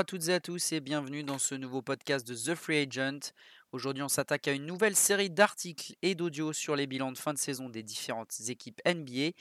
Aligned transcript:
à 0.00 0.04
toutes 0.04 0.28
et 0.28 0.32
à 0.32 0.40
tous 0.40 0.72
et 0.72 0.80
bienvenue 0.80 1.24
dans 1.24 1.36
ce 1.36 1.54
nouveau 1.54 1.82
podcast 1.82 2.26
de 2.26 2.34
The 2.34 2.54
Free 2.54 2.78
Agent. 2.78 3.34
Aujourd'hui, 3.70 4.02
on 4.02 4.08
s'attaque 4.08 4.48
à 4.48 4.52
une 4.52 4.64
nouvelle 4.64 4.96
série 4.96 5.28
d'articles 5.28 5.94
et 6.00 6.14
d'audio 6.14 6.54
sur 6.54 6.74
les 6.74 6.86
bilans 6.86 7.12
de 7.12 7.18
fin 7.18 7.34
de 7.34 7.38
saison 7.38 7.68
des 7.68 7.82
différentes 7.82 8.34
équipes 8.48 8.80
NBA. 8.86 9.32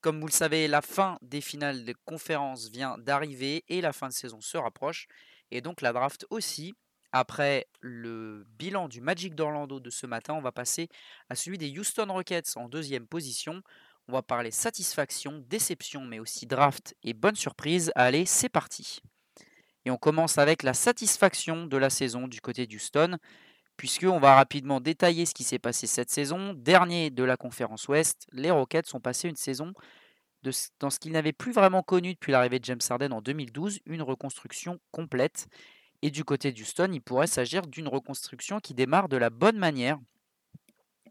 Comme 0.00 0.18
vous 0.18 0.26
le 0.26 0.32
savez, 0.32 0.66
la 0.66 0.82
fin 0.82 1.18
des 1.22 1.40
finales 1.40 1.84
de 1.84 1.94
conférence 2.04 2.68
vient 2.68 2.98
d'arriver 2.98 3.64
et 3.68 3.80
la 3.80 3.92
fin 3.92 4.08
de 4.08 4.12
saison 4.12 4.40
se 4.40 4.56
rapproche. 4.56 5.06
Et 5.52 5.60
donc 5.60 5.82
la 5.82 5.92
draft 5.92 6.26
aussi. 6.30 6.74
Après 7.12 7.68
le 7.80 8.44
bilan 8.58 8.88
du 8.88 9.00
Magic 9.00 9.36
d'Orlando 9.36 9.78
de 9.78 9.88
ce 9.88 10.06
matin, 10.06 10.34
on 10.34 10.42
va 10.42 10.50
passer 10.50 10.88
à 11.30 11.36
celui 11.36 11.58
des 11.58 11.78
Houston 11.78 12.12
Rockets 12.12 12.56
en 12.56 12.68
deuxième 12.68 13.06
position. 13.06 13.62
On 14.08 14.14
va 14.14 14.22
parler 14.22 14.50
satisfaction, 14.50 15.44
déception, 15.46 16.04
mais 16.04 16.18
aussi 16.18 16.44
draft 16.44 16.96
et 17.04 17.14
bonne 17.14 17.36
surprise. 17.36 17.92
Allez, 17.94 18.26
c'est 18.26 18.48
parti. 18.48 19.00
Et 19.88 19.90
on 19.90 19.96
commence 19.96 20.36
avec 20.36 20.64
la 20.64 20.74
satisfaction 20.74 21.64
de 21.64 21.76
la 21.78 21.88
saison 21.88 22.28
du 22.28 22.42
côté 22.42 22.66
d'Houston, 22.66 23.16
puisqu'on 23.78 24.20
va 24.20 24.34
rapidement 24.34 24.82
détailler 24.82 25.24
ce 25.24 25.32
qui 25.32 25.44
s'est 25.44 25.58
passé 25.58 25.86
cette 25.86 26.10
saison. 26.10 26.52
Dernier 26.52 27.08
de 27.08 27.24
la 27.24 27.38
conférence 27.38 27.88
Ouest, 27.88 28.26
les 28.32 28.50
Rockets 28.50 28.86
sont 28.86 29.00
passés 29.00 29.30
une 29.30 29.36
saison 29.36 29.72
dans 30.78 30.90
ce 30.90 30.98
qu'ils 30.98 31.12
n'avaient 31.12 31.32
plus 31.32 31.52
vraiment 31.52 31.82
connu 31.82 32.12
depuis 32.12 32.32
l'arrivée 32.32 32.58
de 32.58 32.66
James 32.66 32.82
Harden 32.86 33.12
en 33.12 33.22
2012, 33.22 33.80
une 33.86 34.02
reconstruction 34.02 34.78
complète. 34.90 35.46
Et 36.02 36.10
du 36.10 36.22
côté 36.22 36.52
d'Houston, 36.52 36.90
il 36.92 37.00
pourrait 37.00 37.26
s'agir 37.26 37.66
d'une 37.66 37.88
reconstruction 37.88 38.60
qui 38.60 38.74
démarre 38.74 39.08
de 39.08 39.16
la 39.16 39.30
bonne 39.30 39.56
manière, 39.56 39.98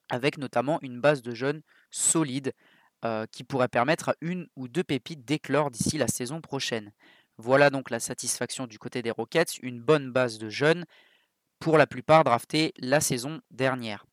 avec 0.09 0.37
notamment 0.37 0.77
une 0.83 1.01
base 1.01 1.23
de 1.23 1.33
jeunes 1.33 1.63
solide 1.89 2.53
euh, 3.03 3.25
qui 3.31 3.43
pourrait 3.43 3.69
permettre 3.69 4.09
à 4.09 4.15
une 4.21 4.47
ou 4.55 4.67
deux 4.67 4.83
pépites 4.83 5.25
d'éclore 5.25 5.71
d'ici 5.71 5.97
la 5.97 6.07
saison 6.07 6.41
prochaine. 6.41 6.91
Voilà 7.37 7.69
donc 7.69 7.89
la 7.89 7.99
satisfaction 7.99 8.65
du 8.65 8.79
côté 8.79 9.01
des 9.01 9.11
Rockets, 9.11 9.59
une 9.61 9.79
bonne 9.79 10.11
base 10.11 10.39
de 10.39 10.49
jeunes, 10.49 10.85
pour 11.59 11.77
la 11.77 11.87
plupart 11.87 12.23
draftés 12.23 12.73
la 12.77 12.99
saison 12.99 13.41
dernière. 13.51 14.05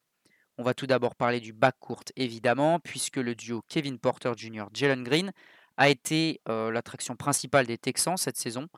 On 0.59 0.63
va 0.63 0.75
tout 0.75 0.87
d'abord 0.87 1.17
parler 1.17 1.41
du 1.41 1.53
backcourt 1.53 2.05
évidemment, 2.17 2.79
puisque 2.81 3.17
le 3.17 3.35
duo 3.35 3.63
Kevin 3.69 3.99
Porter 3.99 4.33
Jr. 4.37 4.67
Jalen 4.73 5.03
Green 5.03 5.33
a 5.77 5.89
été 5.89 6.41
euh, 6.49 6.71
l'attraction 6.71 7.17
principale 7.17 7.67
des 7.67 7.79
Texans 7.79 8.17
cette 8.17 8.37
saison 8.37 8.69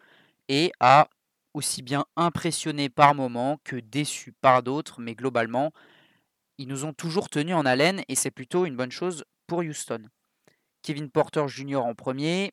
et 0.48 0.72
a 0.80 1.08
aussi 1.52 1.83
bien 1.83 2.06
impressionné 2.17 2.89
par 2.89 3.14
moments 3.14 3.58
que 3.64 3.77
déçu 3.77 4.33
par 4.33 4.62
d'autres, 4.62 5.00
mais 5.00 5.14
globalement, 5.14 5.72
ils 6.58 6.69
nous 6.69 6.84
ont 6.84 6.92
toujours 6.92 7.28
tenus 7.28 7.55
en 7.55 7.67
haleine 7.67 8.02
et 8.08 8.14
c'est 8.14 8.30
plutôt 8.30 8.64
une 8.64 8.77
bonne 8.77 8.92
chose 8.92 9.24
pour 9.47 9.58
Houston. 9.58 10.02
Kevin 10.83 11.11
Porter 11.11 11.48
Jr. 11.48 11.78
en 11.78 11.94
premier, 11.94 12.52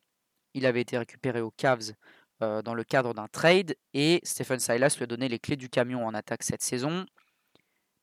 il 0.54 0.66
avait 0.66 0.82
été 0.82 0.98
récupéré 0.98 1.42
aux 1.42 1.52
Cavs 1.52 1.94
dans 2.40 2.74
le 2.74 2.84
cadre 2.84 3.14
d'un 3.14 3.28
trade 3.28 3.76
et 3.94 4.20
Stephen 4.24 4.60
Silas 4.60 4.96
lui 4.98 5.04
a 5.04 5.08
donné 5.08 5.30
les 5.30 5.40
clés 5.40 5.56
du 5.56 5.70
camion 5.70 6.06
en 6.06 6.14
attaque 6.14 6.44
cette 6.44 6.62
saison. 6.62 7.06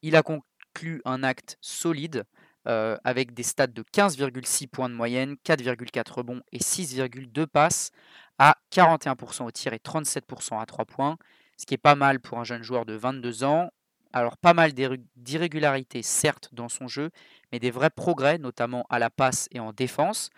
Il 0.02 0.16
a 0.16 0.22
conclu 0.22 1.02
un 1.04 1.22
acte 1.22 1.58
solide 1.60 2.24
avec 2.64 3.34
des 3.34 3.42
stats 3.42 3.66
de 3.66 3.82
15,6 3.82 4.68
points 4.68 4.88
de 4.88 4.94
moyenne, 4.94 5.36
4,4 5.44 6.12
rebonds 6.12 6.42
et 6.52 6.58
6,2 6.58 7.46
passes 7.46 7.90
à 8.38 8.56
41% 8.72 9.44
au 9.44 9.50
tir 9.50 9.74
et 9.74 9.78
37% 9.78 10.60
à 10.60 10.64
3 10.64 10.86
points, 10.86 11.18
ce 11.58 11.66
qui 11.66 11.74
est 11.74 11.78
pas 11.78 11.94
mal 11.94 12.20
pour 12.20 12.38
un 12.38 12.44
jeune 12.44 12.62
joueur 12.62 12.86
de 12.86 12.94
22 12.94 13.44
ans. 13.44 13.70
Alors 14.12 14.38
pas 14.38 14.54
mal 14.54 14.72
d'irrégularités 15.16 16.02
certes 16.02 16.48
dans 16.52 16.68
son 16.68 16.88
jeu, 16.88 17.10
mais 17.52 17.58
des 17.58 17.70
vrais 17.70 17.90
progrès, 17.90 18.38
notamment 18.38 18.86
à 18.88 18.98
la 18.98 19.10
passe 19.10 19.48
et 19.52 19.60
en 19.60 19.72
défense. 19.72 20.30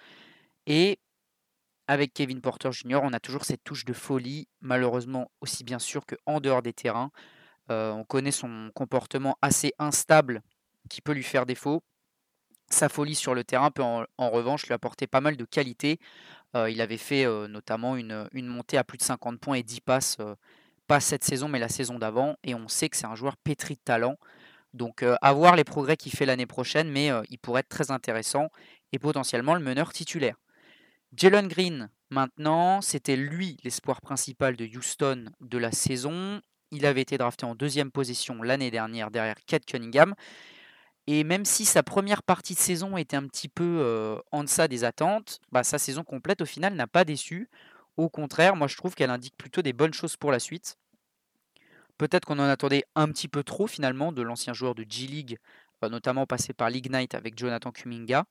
Et 0.67 0.99
avec 1.89 2.15
Kevin 2.15 2.41
Porter 2.41 2.71
Jr., 2.73 3.01
on 3.03 3.13
a 3.13 3.21
toujours 3.21 3.45
cette 3.45 3.65
touche 3.65 3.85
de 3.85 3.93
folie, 3.93 4.49
malheureusement 4.61 5.31
aussi 5.41 5.65
bien 5.65 5.79
sûr 5.79 6.03
qu'en 6.07 6.41
dehors 6.41 6.63
des 6.63 6.73
terrains. 6.73 7.11
Euh, 7.71 7.93
on 7.93 8.05
connaît 8.05 8.33
son 8.33 8.71
comportement 8.75 9.37
assez 9.41 9.73
instable 9.79 10.43
qui 10.89 11.01
peut 11.01 11.13
lui 11.13 11.23
faire 11.23 11.47
défaut. 11.47 11.83
Sa 12.69 12.89
folie 12.89 13.15
sur 13.15 13.35
le 13.35 13.45
terrain 13.45 13.71
peut 13.71 13.83
en, 13.83 14.31
revanche 14.31 14.67
lui 14.67 14.75
apporter 14.75 15.07
pas 15.07 15.21
mal 15.21 15.37
de 15.37 15.45
qualité. 15.45 15.99
Euh, 16.57 16.71
il 16.71 16.81
avait 16.81 16.97
fait 16.97 17.25
euh, 17.25 17.49
notamment 17.49 17.97
une, 17.97 18.29
montée 18.35 18.79
à 18.79 18.85
plus 18.85 18.99
de 18.99 19.03
50 19.03 19.39
points 19.39 19.57
et 19.57 19.63
10 19.63 19.81
passes, 19.81 20.19
pas 20.87 21.01
cette 21.01 21.25
saison 21.25 21.49
mais 21.49 21.59
la 21.59 21.69
saison 21.69 21.99
d'avant. 21.99 22.37
Et 22.45 22.55
on 22.55 22.69
sait 22.69 22.89
que 22.89 22.97
c'est 22.97 23.07
un 23.07 23.15
joueur 23.15 23.37
pétri 23.37 23.75
de 23.75 23.81
talent. 23.85 24.17
Donc 24.73 25.03
à 25.03 25.33
voir 25.35 25.55
les 25.55 25.65
progrès 25.65 25.99
qu'il 25.99 26.13
fait 26.13 26.25
l'année 26.25 26.47
prochaine, 26.47 26.91
mais 26.91 27.11
il 27.29 27.39
pourrait 27.39 27.61
être 27.61 27.69
très 27.69 27.91
intéressant 27.91 28.49
et 28.93 28.99
potentiellement 28.99 29.55
le 29.55 29.61
meneur 29.61 29.93
titulaire. 29.93 30.37
Jalen 31.15 31.47
Green, 31.47 31.91
maintenant, 32.09 32.81
c'était 32.81 33.17
lui 33.17 33.59
l'espoir 33.65 34.01
principal 34.01 34.57
de 34.57 34.65
Houston 34.65 35.27
de 35.41 35.59
la 35.59 35.71
saison. 35.71 36.41
Il 36.71 36.87
avait 36.87 37.03
été 37.03 37.19
drafté 37.19 37.45
en 37.45 37.55
deuxième 37.55 37.91
position 37.91 38.43
l'année 38.43 38.71
dernière 38.71 39.11
derrière 39.11 39.37
Kate 39.47 39.67
Cunningham. 39.67 40.15
Et 41.07 41.23
même 41.25 41.45
si 41.45 41.67
sa 41.67 41.83
première 41.83 42.23
partie 42.23 42.55
de 42.55 42.59
saison 42.59 42.97
était 42.97 43.17
un 43.17 43.27
petit 43.27 43.49
peu 43.49 43.81
euh, 43.81 44.19
en 44.31 44.45
deçà 44.45 44.69
des 44.69 44.85
attentes, 44.85 45.41
bah, 45.51 45.65
sa 45.65 45.79
saison 45.79 46.03
complète 46.03 46.41
au 46.41 46.47
final 46.47 46.75
n'a 46.75 46.87
pas 46.87 47.05
déçu. 47.05 47.51
Au 47.99 48.09
contraire, 48.09 48.57
moi 48.57 48.69
je 48.69 48.77
trouve 48.77 48.95
qu'elle 48.95 49.11
indique 49.11 49.37
plutôt 49.37 49.61
des 49.61 49.75
bonnes 49.75 49.93
choses 49.93 50.17
pour 50.17 50.33
la 50.33 50.39
suite. 50.39 50.79
Peut-être 51.99 52.25
qu'on 52.25 52.39
en 52.39 52.49
attendait 52.49 52.85
un 52.95 53.09
petit 53.09 53.29
peu 53.29 53.43
trop 53.43 53.67
finalement 53.67 54.13
de 54.13 54.23
l'ancien 54.23 54.55
joueur 54.55 54.75
de 54.75 54.87
G-League, 54.89 55.39
euh, 55.85 55.89
notamment 55.91 56.25
passé 56.25 56.55
par 56.55 56.71
l'Ignite 56.71 57.15
avec 57.15 57.37
Jonathan 57.37 57.71
Kuminga. 57.71 58.25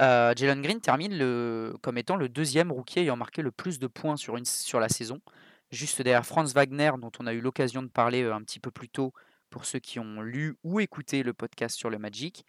Euh, 0.00 0.32
Jalen 0.36 0.62
Green 0.62 0.80
termine 0.80 1.72
comme 1.82 1.98
étant 1.98 2.16
le 2.16 2.28
deuxième 2.28 2.70
rookie 2.70 3.00
ayant 3.00 3.16
marqué 3.16 3.42
le 3.42 3.50
plus 3.50 3.78
de 3.78 3.88
points 3.88 4.16
sur, 4.16 4.38
sur 4.44 4.78
la 4.78 4.88
saison, 4.88 5.20
juste 5.70 6.00
derrière 6.02 6.24
Franz 6.24 6.52
Wagner, 6.54 6.92
dont 6.98 7.10
on 7.18 7.26
a 7.26 7.32
eu 7.32 7.40
l'occasion 7.40 7.82
de 7.82 7.88
parler 7.88 8.22
euh, 8.22 8.34
un 8.34 8.42
petit 8.42 8.60
peu 8.60 8.70
plus 8.70 8.88
tôt 8.88 9.12
pour 9.50 9.64
ceux 9.64 9.78
qui 9.80 9.98
ont 9.98 10.20
lu 10.20 10.56
ou 10.62 10.78
écouté 10.80 11.22
le 11.22 11.32
podcast 11.32 11.76
sur 11.76 11.90
le 11.90 11.98
Magic. 11.98 12.44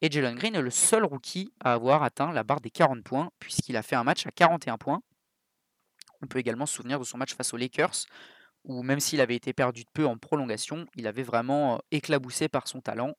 Et 0.00 0.10
Jalen 0.10 0.36
Green 0.36 0.54
est 0.54 0.62
le 0.62 0.70
seul 0.70 1.04
rookie 1.04 1.52
à 1.60 1.72
avoir 1.72 2.02
atteint 2.02 2.32
la 2.32 2.44
barre 2.44 2.60
des 2.60 2.70
40 2.70 3.02
points, 3.02 3.30
puisqu'il 3.38 3.76
a 3.76 3.82
fait 3.82 3.96
un 3.96 4.04
match 4.04 4.26
à 4.26 4.30
41 4.30 4.78
points. 4.78 5.02
On 6.22 6.26
peut 6.26 6.38
également 6.38 6.66
se 6.66 6.74
souvenir 6.74 6.98
de 6.98 7.04
son 7.04 7.18
match 7.18 7.34
face 7.34 7.52
aux 7.52 7.56
Lakers, 7.56 8.06
où 8.64 8.82
même 8.82 9.00
s'il 9.00 9.20
avait 9.20 9.36
été 9.36 9.52
perdu 9.52 9.84
de 9.84 9.90
peu 9.92 10.06
en 10.06 10.16
prolongation, 10.16 10.86
il 10.96 11.06
avait 11.06 11.22
vraiment 11.22 11.74
euh, 11.74 11.78
éclaboussé 11.90 12.48
par 12.48 12.66
son 12.66 12.80
talent 12.80 13.14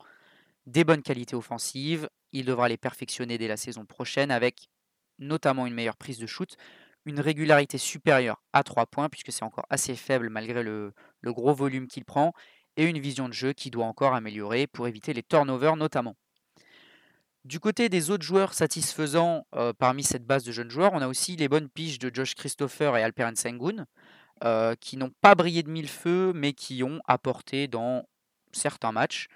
des 0.66 0.84
bonnes 0.84 1.02
qualités 1.02 1.36
offensives. 1.36 2.09
Il 2.31 2.46
devra 2.46 2.70
les 2.70 2.78
perfectionner 2.78 3.38
dès 3.38 3.47
la 3.47 3.58
saison 3.58 3.86
prochaine 3.86 4.31
avec 4.31 4.70
notamment 5.18 5.68
une 5.68 5.74
meilleure 5.74 5.97
prise 5.97 6.20
de 6.20 6.28
shoot, 6.28 6.56
une 7.06 7.20
régularité 7.20 7.78
supérieure 7.78 8.42
à 8.53 8.64
3 8.64 8.86
points 8.86 9.09
puisque 9.09 9.31
c'est 9.31 9.44
encore 9.44 9.66
assez 9.70 9.96
faible 9.96 10.30
malgré 10.30 10.64
le, 10.64 10.94
gros 11.24 11.53
volume 11.53 11.88
qu'il 11.88 12.06
prend, 12.06 12.34
et 12.78 12.86
une 12.86 13.00
vision 13.00 13.28
de 13.28 13.34
jeu 13.34 13.53
qui 13.53 13.72
doit 13.72 13.86
encore 13.86 14.14
améliorer 14.14 14.68
pour 14.68 14.88
éviter 14.88 15.14
les 15.14 15.24
turnovers 15.24 15.75
notamment. 15.75 16.16
Du 17.46 17.59
côté 17.59 17.90
des 17.90 18.09
autres 18.09 18.26
joueurs 18.26 18.53
satisfaisants 18.53 19.46
euh, 19.56 19.74
parmi 19.74 20.03
cette 20.03 20.26
base 20.26 20.44
de 20.44 20.52
jeunes 20.52 20.70
joueurs, 20.70 20.94
on 20.94 21.02
a 21.02 21.08
aussi 21.08 21.36
les 21.36 21.47
bonnes 21.47 21.70
piges 21.70 22.00
de 22.00 22.14
Josh 22.14 22.36
Christopher 22.36 22.96
et 22.96 23.03
Alperen 23.03 23.36
Sengun, 23.36 23.86
euh, 24.44 24.76
qui 24.76 24.97
n'ont 24.97 25.12
pas 25.22 25.36
brillé 25.36 25.64
de 25.64 25.70
mille 25.70 25.90
feux, 25.90 26.31
mais 26.34 26.53
qui 26.53 26.84
ont 26.84 27.02
apporté 27.06 27.68
dans 27.68 28.08
certains 28.52 28.91
matchs. 28.91 29.28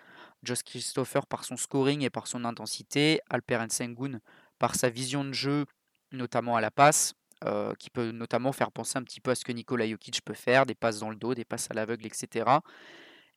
Josh 0.44 0.64
Christopher 0.64 1.26
par 1.26 1.44
son 1.44 1.58
scoring 1.58 2.02
et 2.02 2.10
par 2.10 2.28
son 2.28 2.46
intensité, 2.46 3.20
Alperen 3.30 3.70
Sengun 3.70 4.20
par 4.60 4.76
sa 4.76 4.90
vision 4.90 5.26
de 5.26 5.34
jeu, 5.34 5.66
notamment 6.12 6.56
à 6.56 6.62
la 6.62 6.72
passe, 6.72 7.16
euh, 7.44 7.74
qui 7.78 7.90
peut 7.90 8.12
notamment 8.12 8.54
faire 8.54 8.72
penser 8.72 8.98
un 8.98 9.04
petit 9.04 9.20
peu 9.20 9.32
à 9.32 9.36
ce 9.36 9.44
que 9.44 9.52
Nikola 9.52 9.88
Jokic 9.88 10.24
peut 10.24 10.34
faire, 10.34 10.66
des 10.66 10.76
passes 10.76 11.00
dans 11.00 11.10
le 11.10 11.18
dos, 11.18 11.36
des 11.36 11.44
passes 11.44 11.70
à 11.70 11.74
l'aveugle, 11.74 12.06
etc. 12.06 12.50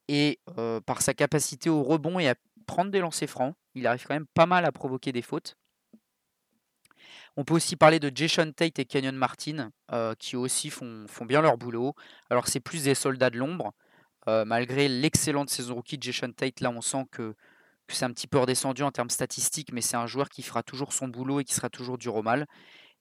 Et 0.06 0.38
euh, 0.58 0.80
par 0.80 1.02
sa 1.02 1.14
capacité 1.14 1.68
au 1.68 1.82
rebond 1.82 2.20
et 2.20 2.28
à 2.28 2.36
prendre 2.66 2.90
des 2.90 3.00
lancers 3.00 3.28
francs, 3.28 3.54
il 3.74 3.86
arrive 3.86 4.04
quand 4.06 4.14
même 4.14 4.26
pas 4.34 4.46
mal 4.46 4.64
à 4.64 4.70
provoquer 4.70 5.10
des 5.10 5.22
fautes. 5.22 5.56
On 7.36 7.44
peut 7.44 7.54
aussi 7.54 7.76
parler 7.76 7.98
de 7.98 8.10
Jason 8.14 8.52
Tate 8.52 8.78
et 8.78 8.84
Kenyon 8.84 9.12
Martin, 9.12 9.70
euh, 9.92 10.14
qui 10.18 10.36
aussi 10.36 10.70
font, 10.70 11.06
bien 11.22 11.42
leur 11.42 11.58
boulot. 11.58 11.94
Alors 12.30 12.46
c'est 12.46 12.60
plus 12.60 12.84
des 12.84 12.94
soldats 12.94 13.30
de 13.30 13.38
l'ombre, 13.38 13.74
euh, 14.28 14.44
malgré 14.44 14.88
l'excellente 14.88 15.50
saison 15.50 15.76
rookie 15.76 15.98
de 15.98 16.02
Jason 16.02 16.32
Tate, 16.32 16.60
là 16.60 16.70
on 16.70 16.80
sent 16.80 17.06
que, 17.10 17.34
c'est 17.88 18.04
un 18.04 18.12
petit 18.12 18.26
peu 18.26 18.38
redescendu 18.38 18.82
en 18.82 18.90
termes 18.90 19.10
statistiques, 19.10 19.72
mais 19.72 19.80
c'est 19.80 19.96
un 19.96 20.06
joueur 20.06 20.28
qui 20.28 20.42
fera 20.42 20.64
toujours 20.64 20.92
son 20.92 21.06
boulot 21.06 21.40
et 21.40 21.44
qui 21.44 21.54
sera 21.54 21.70
toujours 21.70 21.98
dur 21.98 22.16
au 22.16 22.22
mal. 22.22 22.46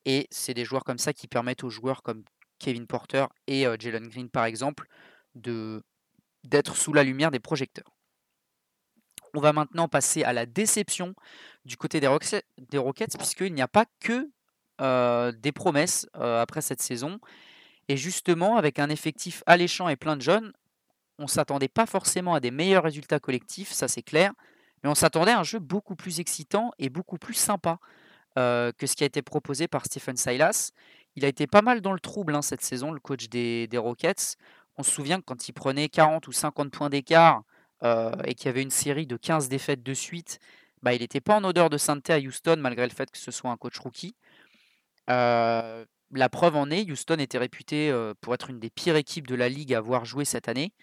Et 0.06 0.28
c'est 0.30 0.54
des 0.54 0.64
joueurs 0.64 0.84
comme 0.84 1.00
ça 1.00 1.14
qui 1.14 1.28
permettent 1.28 1.64
aux 1.64 1.72
joueurs 1.72 2.04
comme 2.04 2.24
Kevin 2.60 2.86
Porter 2.86 3.26
et 3.48 3.66
euh, 3.66 3.76
Jalen 3.80 4.08
Green 4.08 4.30
par 4.30 4.46
exemple 4.46 4.88
de 5.34 5.82
d'être 6.44 6.76
sous 6.76 6.94
la 6.94 7.04
lumière 7.04 7.32
des 7.32 7.40
projecteurs. 7.40 7.92
On 9.34 9.40
va 9.40 9.52
maintenant 9.52 9.88
passer 9.88 10.24
à 10.24 10.32
la 10.32 10.46
déception 10.46 11.16
du 11.66 11.76
côté 11.76 12.00
des, 12.00 12.08
Rockets, 12.08 13.18
puisqu'il 13.18 13.54
n'y 13.54 13.64
a 13.64 13.68
pas 13.68 13.86
que 14.00 14.30
euh, 14.80 15.32
des 15.32 15.52
promesses 15.52 16.08
après 16.14 16.62
cette 16.62 16.84
saison. 16.84 17.20
Et 17.88 17.98
justement, 17.98 18.58
avec 18.58 18.78
un 18.78 18.90
effectif 18.90 19.44
alléchant 19.48 19.90
et 19.90 19.96
plein 19.96 20.16
de 20.16 20.22
jeunes, 20.22 20.54
on 21.18 21.28
s'attendait 21.28 21.68
pas 21.68 21.86
forcément 21.86 22.34
à 22.34 22.40
des 22.40 22.52
meilleurs 22.52 22.84
résultats 22.84 23.20
collectifs, 23.20 23.72
ça 23.72 23.88
c'est 23.88 24.02
clair, 24.02 24.34
mais 24.84 24.90
on 24.90 24.96
s'attendait 24.96 25.32
à 25.32 25.40
un 25.40 25.44
jeu 25.44 25.60
beaucoup 25.60 25.96
plus 25.96 26.20
excitant 26.20 26.72
et 26.78 26.90
beaucoup 26.90 27.18
plus 27.18 27.34
sympa 27.34 27.80
euh, 28.38 28.72
que 28.78 28.86
ce 28.86 28.96
qui 28.96 29.04
a 29.04 29.08
été 29.08 29.22
proposé 29.22 29.68
par 29.68 29.86
Stephen 29.86 30.18
Silas, 30.18 30.72
il 31.16 31.24
a 31.24 31.28
été 31.28 31.48
pas 31.48 31.62
mal 31.62 31.82
dans 31.82 31.94
le 31.94 32.00
trouble 32.00 32.36
hein, 32.36 32.42
cette 32.42 32.62
saison, 32.62 32.92
le 32.92 33.00
coach 33.00 33.30
des, 33.30 33.70
Rockets. 33.76 34.36
On 34.78 34.84
se 34.84 34.92
souvient 34.92 35.20
que 35.20 35.26
quand 35.26 35.48
il 35.48 35.54
prenait 35.54 35.88
40 35.88 36.28
ou 36.28 36.34
50 36.34 36.70
points 36.70 36.90
d'écart 36.90 37.44
euh, 37.84 38.12
et 38.26 38.36
qu'il 38.36 38.48
y 38.48 38.50
avait 38.50 38.62
une 38.62 38.72
série 38.72 39.08
de 39.08 39.16
15 39.16 39.48
défaites 39.48 39.84
de 39.84 39.94
suite, 39.94 40.40
bah, 40.84 40.94
il 40.94 41.00
n'était 41.00 41.22
pas 41.22 41.38
en 41.38 41.44
odeur 41.46 41.70
de 41.70 41.78
sainteté 41.78 42.12
à 42.12 42.20
Houston 42.20 42.58
malgré 42.60 42.86
le 42.86 42.94
fait 42.94 43.10
que 43.10 43.18
ce 43.18 43.32
soit 43.32 43.50
un 43.50 43.58
coach 43.58 43.80
rookie. 43.80 44.16
Euh, 45.10 45.86
la 46.12 46.30
preuve 46.30 46.58
en 46.58 46.70
est, 46.70 46.92
Houston 46.92 47.18
était 47.20 47.38
réputé 47.38 47.92
pour 48.22 48.34
être 48.34 48.50
une 48.50 48.60
des 48.60 48.70
pires 48.70 48.96
équipes 48.96 49.28
de 49.28 49.36
la 49.36 49.50
ligue 49.50 49.74
à 49.74 49.78
avoir 49.78 50.06
joué 50.06 50.26
cette 50.26 50.48
année. 50.48 50.74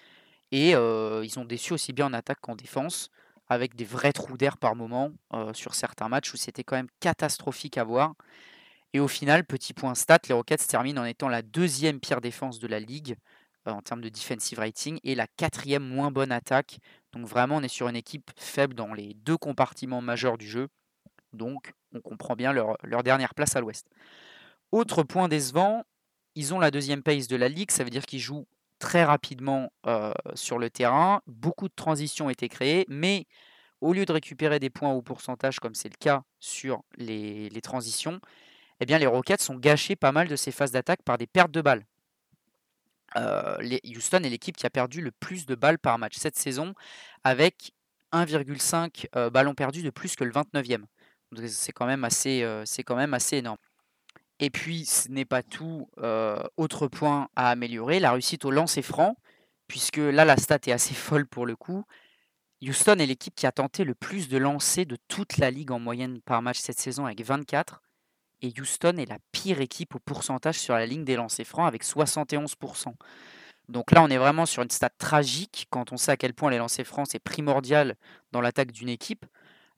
Et 0.52 0.70
ils 0.72 1.38
ont 1.38 1.44
déçu 1.44 1.72
aussi 1.72 1.92
bien 1.92 2.06
en 2.06 2.12
attaque 2.12 2.40
qu'en 2.40 2.54
défense, 2.54 3.10
avec 3.48 3.74
des 3.74 3.84
vrais 3.84 4.12
trous 4.12 4.36
d'air 4.36 4.58
par 4.58 4.76
moment 4.76 5.10
sur 5.54 5.74
certains 5.74 6.08
matchs 6.08 6.32
où 6.34 6.36
c'était 6.36 6.62
quand 6.62 6.76
même 6.76 6.90
catastrophique 7.00 7.78
à 7.78 7.84
voir. 7.84 8.14
Et 8.92 9.00
au 9.00 9.08
final, 9.08 9.44
petit 9.44 9.72
point 9.72 9.94
stat, 9.94 10.18
les 10.28 10.34
Rockets 10.34 10.66
terminent 10.68 11.02
en 11.02 11.06
étant 11.06 11.28
la 11.28 11.42
deuxième 11.42 12.00
pire 12.00 12.20
défense 12.20 12.58
de 12.58 12.66
la 12.66 12.78
ligue 12.78 13.16
en 13.66 13.80
termes 13.80 14.00
de 14.00 14.08
defensive 14.08 14.58
rating 14.58 14.98
et 15.04 15.14
la 15.14 15.26
quatrième 15.26 15.84
moins 15.84 16.10
bonne 16.10 16.32
attaque. 16.32 16.78
Donc 17.12 17.26
vraiment, 17.26 17.56
on 17.56 17.62
est 17.62 17.68
sur 17.68 17.88
une 17.88 17.96
équipe 17.96 18.30
faible 18.36 18.74
dans 18.74 18.92
les 18.92 19.14
deux 19.14 19.36
compartiments 19.36 20.00
majeurs 20.00 20.38
du 20.38 20.46
jeu. 20.46 20.68
Donc 21.32 21.72
on 21.94 22.00
comprend 22.00 22.36
bien 22.36 22.52
leur, 22.52 22.76
dernière 23.02 23.34
place 23.34 23.56
à 23.56 23.60
l'ouest. 23.60 23.88
Autre 24.72 25.02
point 25.02 25.28
décevant, 25.28 25.84
ils 26.34 26.54
ont 26.54 26.58
la 26.58 26.70
deuxième 26.70 27.02
pace 27.02 27.28
de 27.28 27.36
la 27.36 27.48
ligue, 27.48 27.70
ça 27.70 27.84
veut 27.84 27.90
dire 27.90 28.06
qu'ils 28.06 28.20
jouent 28.20 28.46
très 28.82 29.04
rapidement 29.04 29.72
sur 30.34 30.58
le 30.58 30.68
terrain. 30.68 31.22
Beaucoup 31.28 31.68
de 31.68 31.74
transitions 31.74 32.28
été 32.30 32.48
créées, 32.48 32.84
mais 32.88 33.26
au 33.80 33.92
lieu 33.92 34.04
de 34.04 34.12
récupérer 34.12 34.58
des 34.58 34.70
points 34.70 34.90
au 34.90 35.02
pourcentage 35.02 35.60
comme 35.60 35.76
c'est 35.76 35.88
le 35.88 35.96
cas 35.96 36.24
sur 36.40 36.82
les, 36.96 37.48
transitions, 37.62 38.20
eh 38.80 38.86
bien 38.86 38.98
les 38.98 39.06
Rockets 39.06 39.48
ont 39.50 39.54
gâché 39.54 39.94
pas 39.94 40.10
mal 40.10 40.26
de 40.26 40.34
ces 40.34 40.50
phases 40.50 40.72
d'attaque 40.72 41.02
par 41.04 41.16
des 41.16 41.28
pertes 41.28 41.52
de 41.52 41.62
balles. 41.62 41.84
Houston 43.16 44.24
est 44.24 44.30
l'équipe 44.30 44.56
qui 44.56 44.66
a 44.66 44.70
perdu 44.70 45.00
le 45.00 45.12
plus 45.12 45.46
de 45.46 45.54
balles 45.54 45.78
par 45.78 45.96
match 45.98 46.16
cette 46.16 46.36
saison, 46.36 46.74
avec 47.22 47.72
1,5 48.12 49.30
ballons 49.30 49.54
perdus 49.54 49.84
de 49.84 49.90
plus 49.90 50.16
que 50.16 50.24
le 50.24 50.32
29e. 50.32 50.82
C'est 51.46 51.72
quand, 51.72 51.86
quand 51.86 52.96
même 52.96 53.14
assez 53.14 53.36
énorme. 53.36 53.58
Et 54.42 54.50
puis, 54.50 54.84
ce 54.84 55.08
n'est 55.08 55.24
pas 55.24 55.44
tout. 55.44 55.88
autre 56.56 56.88
point 56.88 57.28
à 57.36 57.50
améliorer, 57.50 58.00
la 58.00 58.10
réussite 58.10 58.44
au 58.44 58.50
lancer 58.50 58.82
franc, 58.82 59.16
puisque 59.68 59.98
là, 59.98 60.24
la 60.24 60.36
stat 60.36 60.58
est 60.66 60.72
assez 60.72 60.94
folle 61.06 61.28
pour 61.28 61.46
le 61.46 61.54
coup. 61.54 61.84
Houston 62.60 62.96
est 62.98 63.06
l'équipe 63.06 63.36
qui 63.36 63.46
a 63.46 63.52
tenté 63.52 63.84
le 63.84 63.94
plus 63.94 64.28
de 64.28 64.38
lancers 64.38 64.84
de 64.84 64.96
toute 65.06 65.36
la 65.38 65.52
ligue 65.52 65.70
en 65.70 65.78
moyenne 65.78 66.20
par 66.22 66.42
match 66.42 66.58
cette 66.58 66.80
saison 66.80 67.06
avec 67.06 67.24
24. 67.24 67.82
Et 68.40 68.52
Houston 68.58 68.96
est 68.96 69.08
la 69.08 69.18
pire 69.30 69.60
équipe 69.60 69.94
au 69.94 70.00
pourcentage 70.00 70.58
sur 70.58 70.74
la 70.74 70.86
ligne 70.86 71.04
des 71.04 71.14
lancers 71.14 71.46
francs 71.46 71.68
avec 71.68 71.84
71%. 71.84 72.94
Donc 73.68 73.92
là, 73.92 74.02
on 74.02 74.08
est 74.08 74.18
vraiment 74.18 74.44
sur 74.44 74.64
une 74.64 74.70
stat 74.70 74.90
tragique 74.98 75.68
quand 75.70 75.92
on 75.92 75.96
sait 75.96 76.10
à 76.10 76.16
quel 76.16 76.34
point 76.34 76.50
les 76.50 76.58
lancers 76.58 76.84
francs 76.84 77.06
c'est 77.08 77.20
primordial 77.20 77.94
dans 78.32 78.40
l'attaque 78.40 78.72
d'une 78.72 78.88
équipe. 78.88 79.24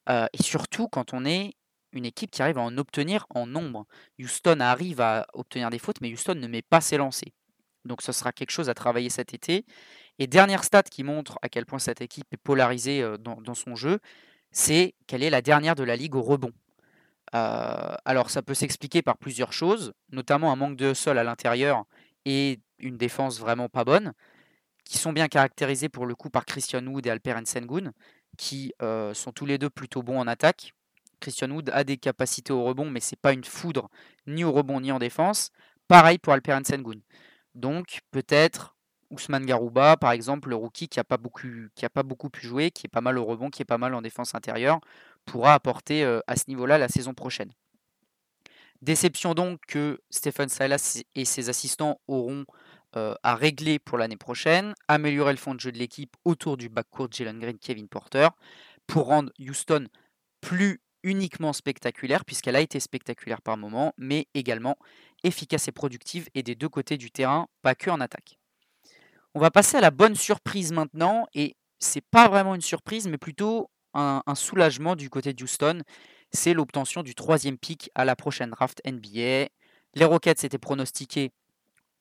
et 0.08 0.43
surtout 0.43 0.88
quand 0.88 1.12
on 1.12 1.26
est 1.26 1.52
une 1.94 2.05
équipe 2.05 2.31
qui 2.31 2.43
arrive 2.43 2.58
à 2.58 2.62
en 2.62 2.76
obtenir 2.79 3.26
en 3.31 3.46
nombre. 3.46 3.87
Houston 4.19 4.61
arrive 4.61 5.00
à 5.00 5.26
obtenir 5.32 5.70
des 5.70 5.79
fautes, 5.79 6.00
mais 6.00 6.12
Houston 6.12 6.35
ne 6.35 6.46
met 6.46 6.62
pas 6.62 6.81
ses 6.81 6.96
lancers. 6.96 7.32
Donc 7.85 8.02
ce 8.02 8.12
sera 8.12 8.32
quelque 8.32 8.50
chose 8.50 8.69
à 8.69 8.75
travailler 8.75 9.11
cet 9.11 9.35
été. 9.35 9.64
Et 10.19 10.26
dernière 10.26 10.64
stat 10.64 10.85
qui 10.85 11.05
montre 11.05 11.38
à 11.43 11.49
quel 11.49 11.67
point 11.67 11.79
cette 11.79 12.00
équipe 12.00 12.26
est 12.32 12.38
polarisée 12.38 13.02
euh, 13.02 13.17
dans, 13.19 13.55
son 13.55 13.75
jeu, 13.76 13.99
c'est 14.52 14.94
qu'elle 15.06 15.23
est 15.23 15.31
la 15.31 15.43
dernière 15.43 15.75
de 15.75 15.85
la 15.85 15.96
ligue 15.96 16.14
au 16.14 16.23
rebond. 16.23 16.52
Euh, 17.35 17.94
alors 18.05 18.31
ça 18.31 18.43
peut 18.43 18.55
s'expliquer 18.55 19.02
par 19.02 19.19
plusieurs 19.19 19.52
choses, 19.52 19.93
notamment 20.12 20.52
un 20.52 20.56
manque 20.56 20.76
de 20.76 20.94
sol 20.94 21.19
à 21.19 21.25
l'intérieur 21.25 21.85
et 22.25 22.61
une 22.79 22.96
défense 22.96 23.41
vraiment 23.41 23.69
pas 23.69 23.85
bonne, 23.85 24.12
qui 24.85 24.99
sont 24.99 25.12
bien 25.12 25.29
caractérisés 25.29 25.88
pour 25.88 26.06
le 26.06 26.14
coup 26.14 26.31
par 26.31 26.44
Christian 26.44 26.87
Wood 26.87 27.06
et 27.06 27.11
Alper 27.11 27.35
Sengun, 27.44 27.93
qui 28.37 28.73
euh, 28.82 29.14
sont 29.14 29.32
tous 29.32 29.46
les 29.46 29.58
deux 29.58 29.70
plutôt 29.70 30.02
bons 30.02 30.19
en 30.19 30.26
attaque, 30.26 30.75
Christian 31.25 31.50
Wood 31.53 31.71
a 31.73 31.85
des 31.85 31.97
capacités 31.97 32.53
au 32.53 32.65
rebond, 32.65 32.91
mais 32.91 33.00
c'est 33.00 33.19
pas 33.19 33.32
une 33.32 33.44
foudre 33.44 33.88
ni 34.26 34.44
au 34.44 34.53
rebond 34.53 34.81
ni 34.81 34.93
en 34.93 34.99
défense. 34.99 35.50
Pareil 35.88 36.19
pour 36.19 36.35
Alperen 36.35 36.65
Sengun. 36.65 37.00
Donc 37.55 38.00
peut-être 38.11 38.76
Ousmane 39.11 39.47
Garouba, 39.47 39.97
par 39.97 40.12
exemple, 40.12 40.50
le 40.50 40.56
rookie 40.56 40.88
qui 40.88 40.99
n'a 40.99 41.05
pas, 41.05 41.17
beaucoup, 41.17 42.29
pu 42.29 42.47
jouer, 42.47 42.71
qui 42.71 42.87
est 42.87 42.88
pas 42.93 43.00
mal 43.00 43.17
au 43.17 43.25
rebond, 43.25 43.49
qui 43.49 43.62
est 43.62 43.65
pas 43.65 43.79
mal 43.79 43.94
en 43.94 44.03
défense 44.03 44.35
intérieure, 44.35 44.81
pourra 45.25 45.55
apporter 45.55 46.05
euh, 46.05 46.21
à 46.26 46.37
ce 46.37 46.44
niveau-là 46.49 46.76
la 46.76 46.88
saison 46.88 47.15
prochaine. 47.15 47.53
Déception 48.82 49.32
donc 49.32 49.61
que 49.67 50.03
Stephen 50.11 50.50
Silas 50.50 51.03
et 51.15 51.25
ses 51.25 51.49
assistants 51.49 52.00
auront 52.06 52.44
euh, 52.97 53.15
à 53.23 53.35
régler 53.35 53.79
pour 53.79 53.97
l'année 53.97 54.19
prochaine, 54.19 54.75
améliorer 54.88 55.32
le 55.32 55.38
fond 55.38 55.55
de 55.55 55.61
jeu 55.61 55.73
de 55.73 55.79
l'équipe 55.79 56.15
autour 56.27 56.59
du 56.59 56.69
backcourt 56.69 57.09
Jalen 57.11 57.38
Green, 57.38 57.59
Kevin 57.59 57.88
Porter, 57.88 58.29
pour 58.87 59.06
rendre 59.06 59.32
Houston 59.38 59.87
plus 60.43 60.82
uniquement 61.05 61.53
spectaculaire, 61.53 62.25
puisqu'elle 62.25 62.56
a 62.56 62.61
été 62.61 62.81
spectaculaire 62.81 63.41
par 63.41 63.56
moment, 63.56 63.93
mais 63.97 64.27
également 64.35 64.77
efficace 65.23 65.69
et 65.69 65.73
productive, 65.73 66.29
et 66.35 66.43
des 66.43 66.56
deux 66.56 66.69
côtés 66.69 66.97
du 66.97 67.11
terrain, 67.12 67.47
pas 67.62 67.77
que 67.77 67.91
en 67.91 68.01
attaque. 68.01 68.39
On 69.35 69.41
va 69.41 69.51
passer 69.51 69.77
à 69.77 69.81
la 69.81 69.91
bonne 69.91 70.17
surprise 70.17 70.73
maintenant, 70.73 71.27
et 71.35 71.56
c'est 71.79 72.05
pas 72.11 72.29
vraiment 72.29 72.55
une 72.55 72.61
surprise, 72.61 73.06
mais 73.06 73.19
plutôt 73.19 73.71
un, 73.95 74.23
soulagement 74.35 74.97
du 74.97 75.11
côté 75.11 75.33
de 75.33 75.43
Houston. 75.43 75.83
C'est 76.33 76.55
l'obtention 76.55 77.03
du 77.03 77.15
troisième 77.15 77.59
pick 77.59 77.91
à 77.95 78.05
la 78.05 78.17
prochaine 78.17 78.51
draft 78.51 78.81
NBA. 78.85 79.49
Les 79.95 80.05
Rockets 80.05 80.43
étaient 80.45 80.59
pronostiqués 80.59 81.31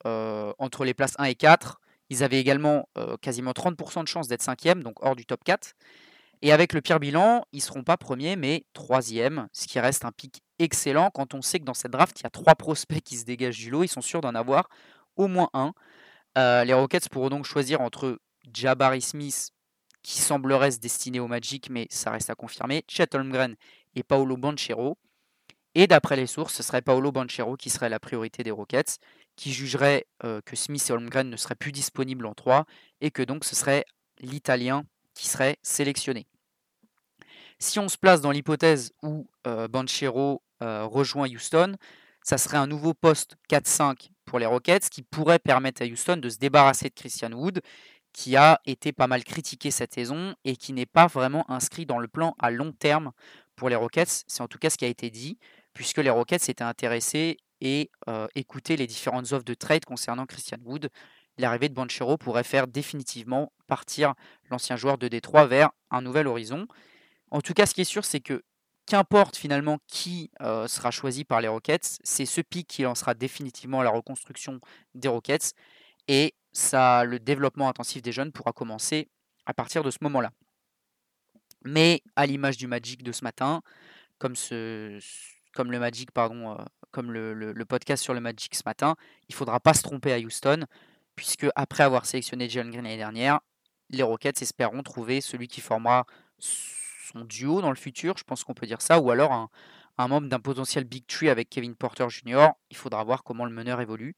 euh, 0.06 0.52
entre 0.58 0.84
les 0.84 0.94
places 0.94 1.14
1 1.18 1.24
et 1.24 1.34
4. 1.34 1.80
Ils 2.10 2.24
avaient 2.24 2.40
également 2.40 2.88
euh, 2.98 3.16
quasiment 3.18 3.52
30% 3.52 4.02
de 4.02 4.08
chance 4.08 4.28
d'être 4.28 4.42
cinquième, 4.42 4.82
donc 4.82 4.96
hors 5.04 5.14
du 5.14 5.24
top 5.24 5.44
4. 5.44 5.74
Et 6.42 6.52
avec 6.52 6.72
le 6.72 6.80
pire 6.80 7.00
bilan, 7.00 7.44
ils 7.52 7.58
ne 7.58 7.62
seront 7.62 7.84
pas 7.84 7.96
premiers, 7.96 8.36
mais 8.36 8.64
troisième, 8.72 9.48
ce 9.52 9.66
qui 9.66 9.80
reste 9.80 10.04
un 10.04 10.12
pic 10.12 10.42
excellent 10.58 11.10
quand 11.10 11.34
on 11.34 11.42
sait 11.42 11.58
que 11.58 11.64
dans 11.64 11.74
cette 11.74 11.92
draft, 11.92 12.20
il 12.20 12.24
y 12.24 12.26
a 12.26 12.30
trois 12.30 12.54
prospects 12.54 13.02
qui 13.02 13.16
se 13.16 13.24
dégagent 13.24 13.58
du 13.58 13.70
lot. 13.70 13.82
Ils 13.82 13.88
sont 13.88 14.02
sûrs 14.02 14.20
d'en 14.20 14.34
avoir 14.34 14.68
au 15.16 15.26
moins 15.26 15.48
un. 15.54 15.72
Euh, 16.36 16.64
les 16.64 16.74
Rockets 16.74 17.08
pourront 17.08 17.30
donc 17.30 17.44
choisir 17.44 17.80
entre 17.80 18.18
Jabari 18.52 19.00
Smith, 19.00 19.50
qui 20.02 20.18
semblerait 20.18 20.72
se 20.72 20.78
destiner 20.78 21.20
au 21.20 21.28
Magic, 21.28 21.70
mais 21.70 21.86
ça 21.90 22.10
reste 22.10 22.30
à 22.30 22.34
confirmer, 22.34 22.84
Chet 22.88 23.14
Holmgren 23.14 23.56
et 23.94 24.02
Paolo 24.02 24.36
Banchero. 24.36 24.98
Et 25.74 25.86
d'après 25.86 26.16
les 26.16 26.26
sources, 26.26 26.54
ce 26.54 26.62
serait 26.62 26.82
Paolo 26.82 27.10
Banchero 27.10 27.56
qui 27.56 27.70
serait 27.70 27.88
la 27.88 27.98
priorité 27.98 28.42
des 28.42 28.50
Rockets, 28.50 28.98
qui 29.36 29.52
jugerait 29.52 30.06
euh, 30.22 30.40
que 30.44 30.54
Smith 30.56 30.84
et 30.88 30.92
Holmgren 30.92 31.28
ne 31.28 31.36
seraient 31.36 31.56
plus 31.56 31.72
disponibles 31.72 32.26
en 32.26 32.34
3 32.34 32.64
et 33.00 33.10
que 33.10 33.22
donc 33.22 33.44
ce 33.44 33.56
serait 33.56 33.84
l'Italien 34.20 34.84
qui 35.14 35.28
serait 35.28 35.58
sélectionné. 35.62 36.26
Si 37.58 37.78
on 37.78 37.88
se 37.88 37.96
place 37.96 38.20
dans 38.20 38.30
l'hypothèse 38.30 38.92
où 39.02 39.28
euh, 39.46 39.68
Banchero 39.68 40.42
euh, 40.62 40.84
rejoint 40.84 41.28
Houston, 41.28 41.76
ça 42.22 42.38
serait 42.38 42.56
un 42.56 42.66
nouveau 42.66 42.94
poste 42.94 43.36
4-5 43.50 44.10
pour 44.24 44.38
les 44.38 44.46
Rockets 44.46 44.88
qui 44.90 45.02
pourrait 45.02 45.38
permettre 45.38 45.82
à 45.82 45.86
Houston 45.86 46.16
de 46.16 46.28
se 46.28 46.38
débarrasser 46.38 46.88
de 46.88 46.94
Christian 46.94 47.32
Wood, 47.32 47.60
qui 48.12 48.36
a 48.36 48.60
été 48.64 48.92
pas 48.92 49.06
mal 49.06 49.24
critiqué 49.24 49.70
cette 49.70 49.92
saison 49.92 50.34
et 50.44 50.56
qui 50.56 50.72
n'est 50.72 50.86
pas 50.86 51.06
vraiment 51.06 51.48
inscrit 51.50 51.84
dans 51.84 51.98
le 51.98 52.08
plan 52.08 52.34
à 52.38 52.50
long 52.50 52.72
terme 52.72 53.12
pour 53.56 53.68
les 53.68 53.76
Rockets. 53.76 54.24
C'est 54.26 54.42
en 54.42 54.48
tout 54.48 54.58
cas 54.58 54.70
ce 54.70 54.78
qui 54.78 54.84
a 54.84 54.88
été 54.88 55.10
dit, 55.10 55.38
puisque 55.74 55.98
les 55.98 56.10
Rockets 56.10 56.42
s'étaient 56.42 56.64
intéressés 56.64 57.38
et 57.60 57.90
euh, 58.08 58.26
écoutaient 58.34 58.76
les 58.76 58.86
différentes 58.86 59.32
offres 59.32 59.44
de 59.44 59.54
trade 59.54 59.84
concernant 59.84 60.26
Christian 60.26 60.58
Wood. 60.64 60.90
L'arrivée 61.38 61.68
de 61.68 61.74
Banchero 61.74 62.16
pourrait 62.16 62.44
faire 62.44 62.66
définitivement 62.66 63.52
partir 63.66 64.14
l'ancien 64.50 64.76
joueur 64.76 64.98
de 64.98 65.08
Détroit 65.08 65.46
vers 65.46 65.70
un 65.90 66.00
nouvel 66.02 66.26
horizon. 66.26 66.66
En 67.30 67.40
tout 67.40 67.54
cas, 67.54 67.66
ce 67.66 67.74
qui 67.74 67.80
est 67.80 67.84
sûr, 67.84 68.04
c'est 68.04 68.20
que 68.20 68.42
qu'importe 68.86 69.36
finalement 69.36 69.78
qui 69.86 70.30
euh, 70.42 70.68
sera 70.68 70.90
choisi 70.90 71.24
par 71.24 71.40
les 71.40 71.48
Rockets, 71.48 71.98
c'est 72.04 72.26
ce 72.26 72.40
pic 72.40 72.68
qui 72.68 72.82
lancera 72.82 73.14
définitivement 73.14 73.82
la 73.82 73.90
reconstruction 73.90 74.60
des 74.94 75.08
Rockets 75.08 75.54
et 76.08 76.34
ça, 76.52 77.04
le 77.04 77.18
développement 77.18 77.68
intensif 77.68 78.02
des 78.02 78.12
jeunes 78.12 78.30
pourra 78.30 78.52
commencer 78.52 79.08
à 79.46 79.54
partir 79.54 79.82
de 79.82 79.90
ce 79.90 79.98
moment-là. 80.02 80.30
Mais 81.64 82.02
à 82.14 82.26
l'image 82.26 82.56
du 82.56 82.66
Magic 82.66 83.02
de 83.02 83.10
ce 83.10 83.24
matin, 83.24 83.62
comme, 84.18 84.34
le 84.44 85.78
Magic, 85.78 86.10
pardon, 86.12 86.52
euh, 86.52 86.64
comme 86.90 87.10
le, 87.10 87.64
podcast 87.64 88.02
sur 88.02 88.14
le 88.14 88.20
Magic 88.20 88.54
ce 88.54 88.62
matin, 88.66 88.96
il 89.28 89.32
ne 89.32 89.36
faudra 89.36 89.60
pas 89.60 89.74
se 89.74 89.82
tromper 89.82 90.12
à 90.12 90.18
Houston, 90.18 90.64
puisque 91.16 91.46
après 91.54 91.82
avoir 91.84 92.06
sélectionné 92.06 92.48
Jalen 92.48 92.70
Green 92.70 92.84
l'année 92.84 92.96
dernière, 92.96 93.40
les 93.90 94.02
Rockets 94.02 94.42
espéreront 94.42 94.82
trouver 94.82 95.20
celui 95.20 95.48
qui 95.48 95.60
formera 95.60 96.06
son 96.38 97.24
duo 97.24 97.60
dans 97.60 97.70
le 97.70 97.76
futur, 97.76 98.16
je 98.16 98.24
pense 98.24 98.44
qu'on 98.44 98.54
peut 98.54 98.66
dire 98.66 98.82
ça, 98.82 98.98
ou 98.98 99.10
alors 99.10 99.32
un, 99.98 100.08
membre 100.08 100.28
d'un 100.28 100.40
potentiel 100.40 100.84
Big 100.84 101.06
Tree 101.06 101.28
avec 101.28 101.48
Kevin 101.48 101.74
Porter 101.74 102.08
Jr. 102.08 102.48
Il 102.70 102.76
faudra 102.76 103.04
voir 103.04 103.22
comment 103.22 103.44
le 103.44 103.52
meneur 103.52 103.80
évolue. 103.80 104.16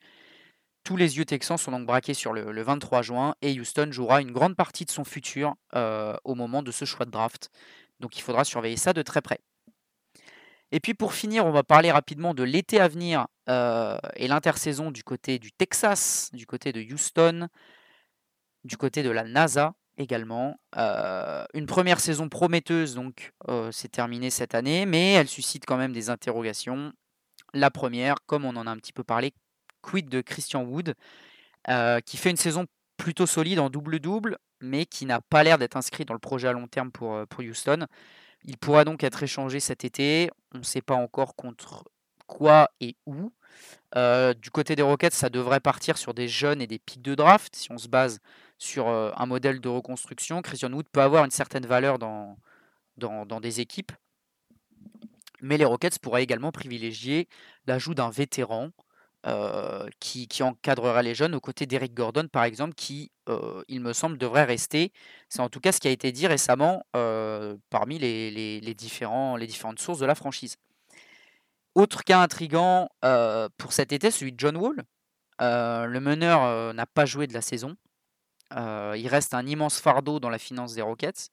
Tous 0.84 0.96
les 0.96 1.18
yeux 1.18 1.24
texans 1.24 1.58
sont 1.58 1.72
donc 1.72 1.84
braqués 1.84 2.14
sur 2.14 2.32
le, 2.32 2.62
23 2.62 3.02
juin 3.02 3.34
et 3.42 3.58
Houston 3.58 3.88
jouera 3.90 4.20
une 4.20 4.30
grande 4.30 4.54
partie 4.54 4.84
de 4.84 4.90
son 4.90 5.04
futur 5.04 5.56
euh, 5.74 6.16
au 6.24 6.34
moment 6.34 6.62
de 6.62 6.70
ce 6.70 6.84
choix 6.84 7.04
de 7.04 7.10
draft. 7.10 7.50
Donc 7.98 8.16
il 8.16 8.22
faudra 8.22 8.44
surveiller 8.44 8.76
ça 8.76 8.92
de 8.92 9.02
très 9.02 9.20
près. 9.20 9.40
Et 10.72 10.80
puis 10.80 10.94
pour 10.94 11.14
finir, 11.14 11.46
on 11.46 11.52
va 11.52 11.62
parler 11.62 11.92
rapidement 11.92 12.34
de 12.34 12.42
l'été 12.42 12.80
à 12.80 12.88
venir 12.88 13.26
et 13.48 14.28
l'intersaison 14.28 14.90
du 14.90 15.04
côté 15.04 15.38
du 15.38 15.52
Texas, 15.52 16.30
du 16.32 16.46
côté 16.46 16.72
de 16.72 16.80
Houston, 16.80 17.48
du 18.64 18.76
côté 18.76 19.02
de 19.02 19.10
la 19.10 19.24
NASA 19.24 19.74
également. 19.96 20.58
une 20.74 21.66
première 21.66 22.00
saison 22.00 22.28
prometteuse, 22.28 22.94
donc 22.94 23.32
c'est 23.70 23.90
terminé 23.92 24.30
cette 24.30 24.54
année, 24.54 24.86
mais 24.86 25.12
elle 25.12 25.28
suscite 25.28 25.64
quand 25.66 25.76
même 25.76 25.92
des 25.92 26.10
interrogations. 26.10 26.92
La 27.54 27.70
première, 27.70 28.16
comme 28.26 28.44
on 28.44 28.56
en 28.56 28.66
a 28.66 28.70
un 28.70 28.76
petit 28.76 28.92
peu 28.92 29.04
parlé, 29.04 29.32
quid 29.82 30.08
de 30.08 30.20
Christian 30.20 30.64
Wood, 30.64 30.94
qui 32.04 32.16
fait 32.16 32.30
une 32.30 32.36
saison 32.36 32.66
plutôt 32.96 33.26
solide 33.26 33.60
en 33.60 33.70
double-double, 33.70 34.38
mais 34.60 34.84
qui 34.84 35.06
n'a 35.06 35.20
pas 35.20 35.44
l'air 35.44 35.58
d'être 35.58 35.76
inscrit 35.76 36.04
dans 36.04 36.14
le 36.14 36.18
projet 36.18 36.48
à 36.48 36.52
long 36.52 36.66
terme 36.66 36.90
pour, 36.90 37.24
pour 37.28 37.40
Houston. 37.44 37.86
Il 38.46 38.56
pourra 38.56 38.84
donc 38.84 39.04
être 39.04 39.22
échangé 39.22 39.60
cet 39.60 39.84
été. 39.84 40.30
On 40.54 40.58
ne 40.58 40.62
sait 40.62 40.80
pas 40.80 40.94
encore 40.94 41.36
contre 41.36 41.84
quoi 42.26 42.70
et 42.80 42.96
où. 43.06 43.32
du 43.94 44.50
côté 44.50 44.76
des 44.76 44.82
Rockets, 44.82 45.14
ça 45.14 45.28
devrait 45.28 45.60
partir 45.60 45.98
sur 45.98 46.14
des 46.14 46.28
jeunes 46.28 46.62
et 46.62 46.66
des 46.66 46.78
pics 46.78 47.02
de 47.02 47.14
draft. 47.14 47.54
Si 47.54 47.70
on 47.72 47.78
se 47.78 47.88
base 47.88 48.20
sur 48.58 48.88
un 48.88 49.26
modèle 49.26 49.60
de 49.60 49.68
reconstruction, 49.68 50.42
Christian 50.42 50.72
Wood 50.72 50.88
peut 50.90 51.02
avoir 51.02 51.24
une 51.24 51.30
certaine 51.30 51.66
valeur 51.66 51.98
dans 51.98 53.40
des 53.40 53.60
équipes. 53.60 53.92
Mais 55.42 55.58
les 55.58 55.64
Rockets 55.64 55.98
pourraient 55.98 56.22
également 56.22 56.52
privilégier 56.52 57.28
l'ajout 57.66 57.94
d'un 57.94 58.10
vétéran 58.10 58.70
euh, 59.26 59.88
qui, 59.98 60.28
encadrera 60.40 61.02
les 61.02 61.16
jeunes 61.16 61.34
aux 61.34 61.40
côtés 61.40 61.66
d'Eric 61.66 61.94
Gordon, 61.94 62.28
par 62.28 62.44
exemple, 62.44 62.74
qui, 62.74 63.10
euh, 63.28 63.64
il 63.66 63.80
me 63.80 63.92
semble, 63.92 64.18
devrait 64.18 64.44
rester. 64.44 64.92
C'est 65.28 65.40
en 65.40 65.48
tout 65.48 65.58
cas 65.58 65.72
ce 65.72 65.80
qui 65.80 65.88
a 65.88 65.90
été 65.90 66.12
dit 66.12 66.28
récemment 66.28 66.84
euh, 66.94 67.56
parmi 67.68 67.98
les, 67.98 68.30
les 68.60 68.74
différentes 68.74 69.80
sources 69.80 69.98
de 69.98 70.06
la 70.06 70.14
franchise. 70.14 70.56
Autre 71.74 72.04
cas 72.04 72.20
intrigant 72.20 72.88
pour 73.58 73.72
cet 73.72 73.92
été, 73.92 74.12
celui 74.12 74.32
de 74.32 74.38
John 74.38 74.56
Wall. 74.56 74.84
le 75.40 75.98
meneur 75.98 76.72
n'a 76.72 76.86
pas 76.86 77.04
joué 77.04 77.26
de 77.26 77.34
la 77.34 77.42
saison. 77.42 77.76
il 78.52 79.08
reste 79.08 79.34
un 79.34 79.44
immense 79.44 79.80
fardeau 79.80 80.20
dans 80.20 80.30
la 80.30 80.38
finance 80.38 80.74
des 80.74 80.82
Rockets. 80.82 81.30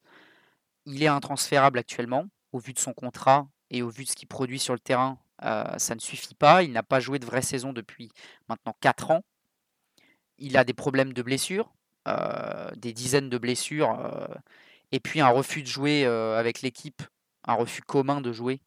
Il 0.86 1.04
est 1.04 1.08
intransférable 1.08 1.78
actuellement, 1.78 2.26
au 2.52 2.60
vu 2.60 2.74
de 2.74 2.80
son 2.80 2.94
contrat 2.94 3.48
et 3.70 3.84
au 3.84 3.90
vu 3.90 4.04
de 4.04 4.10
ce 4.10 4.16
qu'il 4.16 4.28
produit 4.28 4.60
sur 4.60 4.74
le 4.74 4.80
terrain 4.80 5.20
ça 5.44 5.96
ne 5.96 6.00
suffit 6.00 6.36
pas. 6.36 6.64
Il 6.64 6.72
n'a 6.72 6.84
pas 6.84 7.00
joué 7.00 7.20
de 7.20 7.26
vraie 7.26 7.42
saison 7.42 7.74
depuis 7.74 8.10
maintenant 8.50 8.76
4 8.82 9.12
ans. 9.12 9.24
Il 10.38 10.58
a 10.58 10.64
des 10.64 10.74
problèmes 10.74 11.14
de 11.14 11.22
blessures, 11.22 11.72
des 12.76 12.94
dizaines 12.94 13.30
de 13.30 13.38
blessures, 13.38 13.98
et 14.92 15.00
puis 15.00 15.22
un 15.22 15.30
refus 15.30 15.62
de 15.62 15.68
jouer 15.68 16.06
avec 16.06 16.62
l'équipe, 16.62 17.04
un 17.46 17.54
refus 17.54 17.82
commun 17.82 18.22
de 18.22 18.32
jouer. 18.32 18.62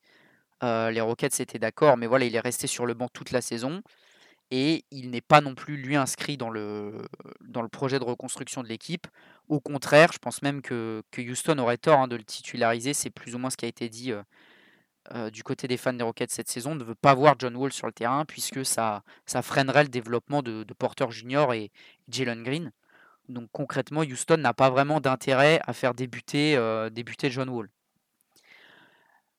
les 0.62 1.00
Rockets 1.00 1.40
étaient 1.40 1.58
d'accord, 1.58 1.96
mais 1.96 2.06
voilà, 2.06 2.24
il 2.24 2.34
est 2.36 2.40
resté 2.40 2.66
sur 2.66 2.86
le 2.86 2.94
banc 2.94 3.08
toute 3.08 3.32
la 3.32 3.40
saison. 3.40 3.82
Et 4.50 4.84
il 4.92 5.10
n'est 5.10 5.20
pas 5.20 5.40
non 5.40 5.54
plus 5.54 5.76
lui 5.76 5.96
inscrit 5.96 6.36
dans 6.36 6.50
le, 6.50 7.02
projet 7.72 7.98
de 7.98 8.04
reconstruction 8.04 8.62
de 8.62 8.68
l'équipe. 8.68 9.06
Au 9.48 9.60
contraire, 9.60 10.12
je 10.12 10.18
pense 10.18 10.42
même 10.42 10.62
que, 10.62 11.02
Houston 11.18 11.58
aurait 11.58 11.78
tort 11.78 12.00
hein, 12.00 12.08
de 12.08 12.16
le 12.16 12.22
titulariser. 12.22 12.94
C'est 12.94 13.10
plus 13.10 13.34
ou 13.34 13.38
moins 13.38 13.50
ce 13.50 13.56
qui 13.56 13.64
a 13.64 13.68
été 13.68 13.88
dit 13.88 14.12
euh, 14.12 14.22
du 15.32 15.42
côté 15.42 15.68
des 15.68 15.76
fans 15.76 15.92
des 15.92 16.04
Rockets 16.04 16.30
cette 16.30 16.48
saison 16.48 16.74
ne 16.74 16.84
veut 16.84 16.94
pas 16.94 17.14
voir 17.14 17.36
John 17.38 17.54
Wall 17.56 17.72
sur 17.72 17.86
le 17.86 17.92
terrain 17.92 18.24
puisque 18.24 18.64
ça, 18.64 19.02
freinerait 19.42 19.84
le 19.84 19.88
développement 19.88 20.42
de, 20.42 20.64
Porter 20.78 21.10
Junior 21.10 21.54
et 21.54 21.70
Jalen 22.08 22.42
Green. 22.42 22.72
Donc 23.28 23.48
concrètement, 23.52 24.02
Houston 24.02 24.36
n'a 24.36 24.54
pas 24.54 24.70
vraiment 24.70 25.00
d'intérêt 25.00 25.60
à 25.66 25.72
faire 25.72 25.94
débuter, 25.94 26.56
euh, 26.56 26.90
John 27.24 27.48
Wall. 27.48 27.68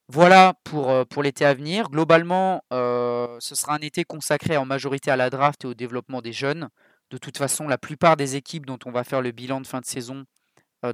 Voilà 0.09 0.53
pour, 0.63 0.89
euh, 0.89 1.03
pour 1.05 1.23
l'été 1.23 1.45
à 1.45 1.53
venir. 1.53 1.89
Globalement, 1.89 2.63
ce 2.71 3.55
sera 3.55 3.75
un 3.75 3.79
été 3.79 4.03
consacré 4.03 4.57
en 4.57 4.65
majorité 4.65 5.11
à 5.11 5.15
la 5.15 5.29
draft 5.29 5.63
et 5.63 5.67
au 5.67 5.73
développement 5.73 6.21
des 6.21 6.33
jeunes. 6.33 6.69
De 7.09 7.17
toute 7.17 7.37
façon, 7.37 7.67
la 7.67 7.77
plupart 7.77 8.17
des 8.17 8.35
équipes 8.35 8.65
dont 8.65 8.79
on 8.85 8.91
va 8.91 9.03
faire 9.03 9.21
le 9.21 9.31
bilan 9.31 9.61
de 9.61 9.67
fin 9.67 9.79
de 9.79 9.85
saison 9.85 10.25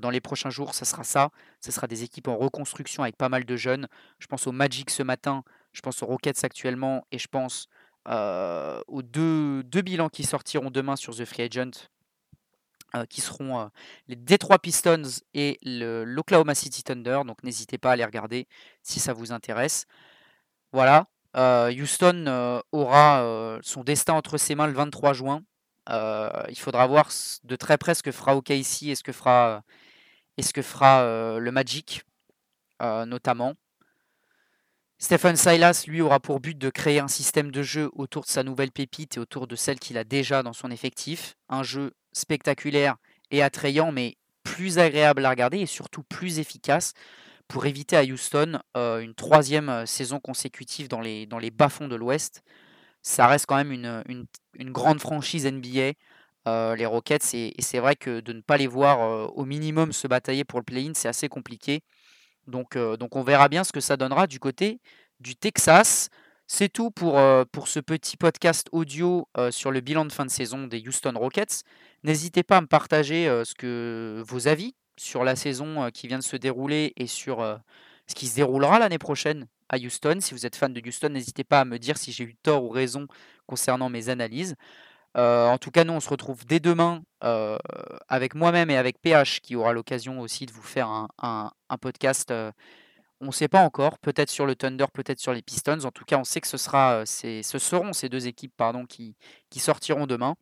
dans 0.01 0.09
les 0.09 0.21
prochains 0.21 0.49
jours, 0.49 0.73
ça 0.73 0.85
sera 0.85 1.03
ça. 1.03 1.29
Ce 1.59 1.71
sera 1.71 1.87
des 1.87 2.03
équipes 2.03 2.27
en 2.27 2.37
reconstruction 2.37 3.03
avec 3.03 3.17
pas 3.17 3.29
mal 3.29 3.45
de 3.45 3.55
jeunes. 3.55 3.87
Je 4.19 4.27
pense 4.27 4.47
au 4.47 4.51
Magic 4.51 4.89
ce 4.89 5.03
matin, 5.03 5.43
je 5.71 5.81
pense 5.81 6.01
aux 6.03 6.05
Rockets 6.05 6.43
actuellement, 6.43 7.05
et 7.11 7.19
je 7.19 7.27
pense 7.27 7.67
aux 8.05 9.01
deux, 9.01 9.63
deux, 9.63 9.81
bilans 9.81 10.09
qui 10.09 10.23
sortiront 10.23 10.71
demain 10.71 10.95
sur 10.95 11.15
The 11.15 11.25
Free 11.25 11.43
Agent, 11.43 11.89
qui 13.09 13.21
seront 13.21 13.69
les 14.07 14.15
Detroit 14.15 14.59
Pistons 14.59 15.03
et 15.33 15.57
l'Oklahoma 15.63 16.55
City 16.55 16.83
Thunder. 16.83 17.21
Donc 17.25 17.43
n'hésitez 17.43 17.77
pas 17.77 17.91
à 17.91 17.95
les 17.95 18.05
regarder 18.05 18.47
si 18.83 18.99
ça 18.99 19.13
vous 19.13 19.31
intéresse. 19.31 19.85
Voilà. 20.71 21.07
Houston 21.35 22.61
aura 22.71 23.59
son 23.61 23.83
destin 23.83 24.13
entre 24.13 24.37
ses 24.37 24.55
mains 24.55 24.67
le 24.67 24.73
23 24.73 25.13
juin. 25.13 25.43
Il 25.89 26.57
faudra 26.57 26.87
voir 26.87 27.09
de 27.43 27.55
très 27.55 27.77
près 27.77 27.95
ce 27.95 28.03
que 28.03 28.11
fera 28.11 28.35
OKC 28.35 28.83
et 28.83 28.95
ce 28.95 29.03
que 29.03 29.11
fera 29.11 29.63
et 30.37 30.41
ce 30.41 30.53
que 30.53 30.61
fera 30.61 31.01
euh, 31.01 31.39
le 31.39 31.51
Magic 31.51 32.03
euh, 32.81 33.05
notamment. 33.05 33.53
Stephen 34.97 35.35
Silas, 35.35 35.83
lui, 35.87 36.01
aura 36.01 36.19
pour 36.19 36.39
but 36.39 36.57
de 36.57 36.69
créer 36.69 36.99
un 36.99 37.07
système 37.07 37.51
de 37.51 37.61
jeu 37.61 37.89
autour 37.93 38.23
de 38.23 38.29
sa 38.29 38.43
nouvelle 38.43 38.71
pépite 38.71 39.17
et 39.17 39.19
autour 39.19 39.47
de 39.47 39.55
celle 39.55 39.79
qu'il 39.79 39.97
a 39.97 40.03
déjà 40.03 40.43
dans 40.43 40.53
son 40.53 40.71
effectif. 40.71 41.35
Un 41.49 41.63
jeu 41.63 41.91
spectaculaire 42.13 42.95
et 43.31 43.41
attrayant, 43.43 43.91
mais 43.91 44.17
plus 44.43 44.79
agréable 44.79 45.25
à 45.25 45.29
regarder 45.29 45.59
et 45.59 45.65
surtout 45.65 46.03
plus 46.03 46.39
efficace 46.39 46.93
pour 47.47 47.65
éviter 47.65 47.97
à 47.97 48.03
Houston 48.03 48.59
euh, 48.77 48.99
une 48.99 49.13
troisième 49.13 49.85
saison 49.85 50.19
consécutive 50.19 50.87
dans 50.87 51.01
les, 51.01 51.51
bas-fonds 51.51 51.89
de 51.89 51.95
l'Ouest. 51.95 52.41
Ça 53.01 53.27
reste 53.27 53.45
quand 53.45 53.57
même 53.57 53.73
une 53.73 54.25
grande 54.59 54.99
franchise 54.99 55.45
NBA 55.45 55.93
euh, 56.47 56.75
les 56.75 56.85
Rockets. 56.85 57.33
Et, 57.33 57.53
c'est 57.59 57.79
vrai 57.79 57.95
que 57.95 58.19
de 58.19 58.33
ne 58.33 58.41
pas 58.41 58.57
les 58.57 58.67
voir 58.67 59.01
euh, 59.01 59.27
au 59.27 59.45
minimum 59.45 59.93
se 59.93 60.07
batailler 60.07 60.43
pour 60.43 60.59
le 60.59 60.63
play-in, 60.63 60.91
c'est 60.93 61.07
assez 61.07 61.29
compliqué. 61.29 61.81
Donc, 62.47 62.75
euh, 62.75 62.97
donc 62.97 63.15
on 63.15 63.23
verra 63.23 63.47
bien 63.47 63.63
ce 63.63 63.71
que 63.71 63.79
ça 63.79 63.95
donnera 63.95 64.27
du 64.27 64.39
côté 64.39 64.79
du 65.21 65.35
Texas. 65.35 66.09
C'est 66.45 66.67
tout 66.67 66.91
pour, 66.91 67.17
pour 67.53 67.69
ce 67.69 67.79
petit 67.79 68.17
podcast 68.17 68.67
audio 68.73 69.29
sur 69.49 69.71
le 69.71 69.79
bilan 69.79 70.03
de 70.03 70.11
fin 70.11 70.25
de 70.25 70.29
saison 70.29 70.67
des 70.67 70.85
Houston 70.85 71.13
Rockets. 71.15 71.63
N'hésitez 72.03 72.43
pas 72.43 72.57
à 72.57 72.61
me 72.61 72.67
partager 72.67 73.25
ce 73.45 73.55
que, 73.55 74.21
vos 74.27 74.49
avis 74.49 74.75
sur 74.97 75.23
la 75.23 75.37
saison 75.37 75.89
qui 75.91 76.09
vient 76.09 76.19
de 76.19 76.23
se 76.23 76.35
dérouler 76.35 76.91
et 76.97 77.07
sur 77.07 77.39
ce 78.07 78.13
qui 78.13 78.27
se 78.27 78.35
déroulera 78.35 78.77
l'année 78.77 78.99
prochaine 78.99 79.47
à 79.69 79.77
Houston. 79.77 80.17
Si 80.19 80.33
vous 80.33 80.45
êtes 80.45 80.57
fan 80.57 80.73
de 80.73 80.81
Houston, 80.85 81.09
n'hésitez 81.09 81.45
pas 81.45 81.61
à 81.61 81.65
me 81.65 81.79
dire 81.79 81.97
si 81.97 82.11
j'ai 82.11 82.25
eu 82.25 82.35
tort 82.35 82.65
ou 82.65 82.69
raison 82.69 83.07
concernant 83.47 83.89
mes 83.89 84.09
analyses. 84.09 84.55
En 85.15 85.57
tout 85.59 85.69
cas, 85.69 85.83
nous, 85.83 85.93
on 85.93 85.99
se 85.99 86.09
retrouve 86.09 86.45
dès 86.45 86.59
demain 86.59 87.03
avec 88.07 88.35
moi-même 88.35 88.69
et 88.69 88.77
avec 88.77 88.99
PH 88.99 89.41
qui 89.41 89.55
aura 89.55 89.73
l'occasion 89.73 90.19
aussi 90.19 90.45
de 90.45 90.51
vous 90.51 90.63
faire 90.63 90.87
un, 91.19 91.51
podcast. 91.79 92.33
On 93.21 93.27
ne 93.27 93.31
sait 93.31 93.47
pas 93.47 93.61
encore, 93.61 93.99
peut-être 93.99 94.29
sur 94.29 94.45
le 94.45 94.55
Thunder, 94.55 94.85
peut-être 94.91 95.19
sur 95.19 95.33
les 95.33 95.41
Pistons. 95.41 95.85
En 95.85 95.91
tout 95.91 96.03
cas, 96.03 96.17
on 96.17 96.23
sait 96.23 96.41
que 96.41 96.47
ce, 96.47 96.57
sera, 96.57 97.05
ce 97.05 97.41
seront 97.43 97.93
ces 97.93 98.09
deux 98.09 98.27
équipes 98.27 98.53
pardon, 98.57 98.85
qui, 98.85 99.15
qui 99.51 99.59
sortiront 99.59 100.07
demain. 100.07 100.35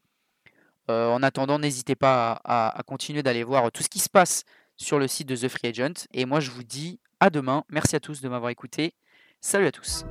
en 0.87 1.21
attendant, 1.21 1.59
n'hésitez 1.59 1.95
pas 1.95 2.39
à 2.45 2.81
continuer 2.87 3.23
d'aller 3.23 3.43
voir 3.43 3.71
tout 3.71 3.83
ce 3.83 3.89
qui 3.89 3.99
se 3.99 4.09
passe 4.09 4.45
sur 4.81 4.99
le 4.99 5.07
site 5.07 5.27
de 5.27 5.35
The 5.35 5.47
Free 5.47 5.69
Agent. 5.69 6.07
Et 6.13 6.25
moi, 6.25 6.39
je 6.39 6.51
vous 6.51 6.63
dis 6.63 6.99
à 7.19 7.29
demain. 7.29 7.63
Merci 7.69 7.95
à 7.95 7.99
tous 7.99 8.21
de 8.21 8.29
m'avoir 8.29 8.49
écouté. 8.49 8.93
Salut 9.39 9.67
à 9.67 9.71
tous. 9.71 10.03